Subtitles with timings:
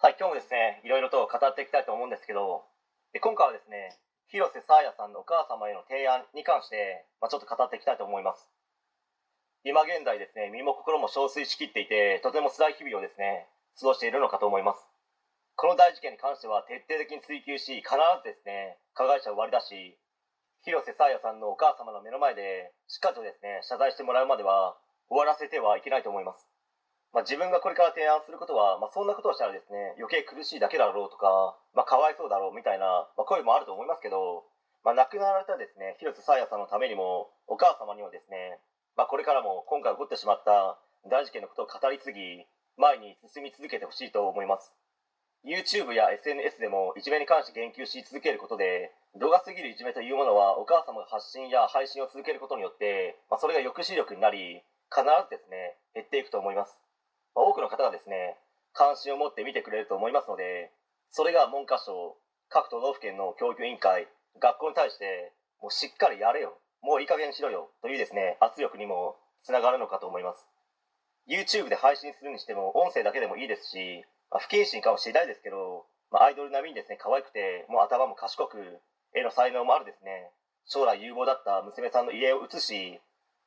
[0.00, 2.64] はい、今日もですね、いろいろと語っていきたいと思うんですけど、
[3.12, 4.00] で今回はですね、
[4.32, 8.48] 広瀬さやさんのお母様への提案に関して、まあ、ちょっと語っていきたいと思います。
[9.60, 13.44] 今現在ですね、身も心も憔悴しきっていて、とても辛い日々をですね、
[13.76, 14.80] 過ごしているのかと思います。
[15.52, 20.00] この大事件に関しては徹底的に追及し、必ずですね、加害者を割り出し、
[20.64, 24.80] 広瀬さやさんのお母様の目の前で、しっかりとですね、謝罪してもらうまでは、
[25.12, 26.49] 終わらせてはいけないと思います。
[27.12, 34.46] まあ、自分がこれから提案することは、まあ、そんなことをしたらですね余計苦しいだけだろうとか、まあ、かわいそうだろうみたいな、まあ、声もあると思いますけど、
[34.84, 38.62] まあ、亡くなられたですね広瀬さやさんのためにもお母様にはですね、
[38.94, 40.78] まあ、これからも今回起こってしまった
[41.10, 42.46] 大事件のことを語り継ぎ
[42.78, 44.72] 前に進み続けてほしいと思います。
[45.44, 54.60] YouTube や SNS でもいじめに関して言及し続けることで度が過ぎるいじめというものはお母様が発信や配信を続けることによって、まあ、それが抑止力になり
[54.92, 56.76] 必ずですね減っていくと思います。
[57.34, 58.36] 多くの方がですね
[58.72, 60.70] 関心を持って見てくれると思いますので
[61.10, 62.16] それが文科省
[62.48, 64.08] 各都道府県の教育委員会
[64.40, 70.46] 学校に対してもうしっかりやれよもういい加減にしろよというですね圧力にもつながるのかと思います。
[71.28, 78.56] YouTube で配信するにしても音声だけでもいいですし、まあ不謹慎かもしれないですけど、まあ、アイドル並みにですね可愛くてもう頭も賢く
[79.14, 80.30] 絵の才能もあるですね
[80.66, 83.00] 将来有望だった娘さんの家を写し、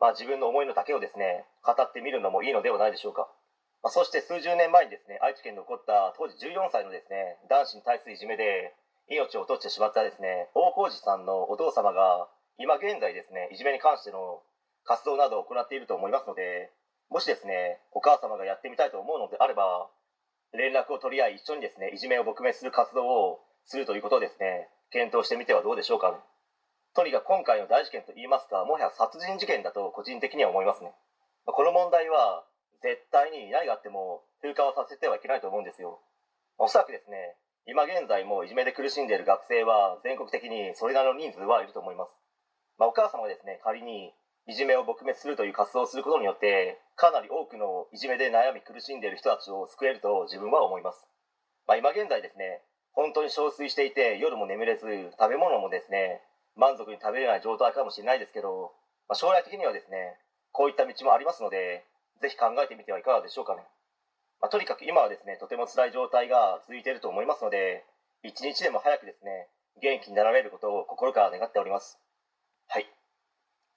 [0.00, 3.28] まあ、自分の思いの丈をですね語ってみるのもいいのではないでしょうか。
[3.82, 8.76] まあ、そして数十年前にですね愛知県で起こった当時14歳のですね男子に対するいじめで
[9.08, 12.28] 命を落としてしまったですね大河内さんのお父様が
[12.60, 14.44] 今現在ですねいじめに関しての
[14.84, 16.70] 活動などを行っていると思いますので
[17.08, 19.88] もしですねお母様がやってみたいと思うのであれば
[20.52, 26.10] 連絡を取り合い一緒にですねいじめを撲滅する活動をするということをですね検討してみてはどうでしょうか。
[26.10, 26.18] ね
[26.92, 30.90] とにかく今回の大事件といいますかもはや殺人事件だと個人的には思いますね。
[31.46, 32.42] まこの問題は
[32.82, 36.00] 絶対に何があっても風化をさせてはいけないと思うんですよ。
[36.58, 37.36] おそらくですね
[37.66, 42.12] 今現在もいじめで苦しんでいる学生は全国的にそれなりの人数はいると思います、
[42.78, 44.12] まあ、お母様がですね仮に
[44.48, 51.06] いじめを撲滅するという活動をすることによってかなり多くのいじめで悩み苦しんでいる人たちを救えると自分は思います、
[51.68, 52.60] まあ、今現在ですね
[52.92, 54.84] 本当に憔悴していて夜も眠れず
[55.16, 56.20] 食べ物もですね
[56.56, 58.72] 満足に食べれない状態かもしれないですけど、
[59.08, 60.18] まあ、将来的にはですね
[60.50, 61.84] こういった道もありますので
[62.20, 63.62] ぜひ考えてみてはいかがでしょうかね、
[64.40, 67.84] まあ、とにかく今はですねとても辛い状態が続いていると思いますので
[68.22, 69.48] 一日でも早くですね
[69.80, 71.98] 元気になられることを心から願っております。
[72.68, 72.86] はい、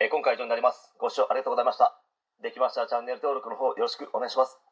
[0.00, 0.94] えー今回は以上になります。
[0.98, 2.00] ご視聴ありがとうございました。
[2.42, 4.69] できましたらチャンネル登録の方よろしくお願いします。